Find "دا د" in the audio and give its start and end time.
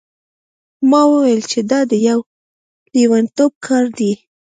1.71-1.93